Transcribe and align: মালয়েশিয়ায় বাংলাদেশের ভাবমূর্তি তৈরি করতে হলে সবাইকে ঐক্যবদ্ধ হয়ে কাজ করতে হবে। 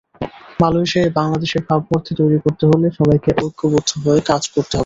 মালয়েশিয়ায় 0.59 1.11
বাংলাদেশের 1.19 1.63
ভাবমূর্তি 1.67 2.11
তৈরি 2.19 2.37
করতে 2.43 2.63
হলে 2.65 2.87
সবাইকে 2.99 3.29
ঐক্যবদ্ধ 3.37 3.89
হয়ে 4.03 4.21
কাজ 4.29 4.43
করতে 4.47 4.73
হবে। 4.73 4.79